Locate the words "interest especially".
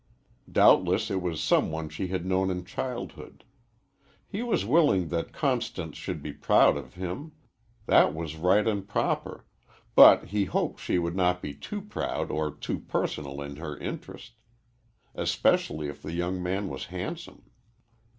13.77-15.87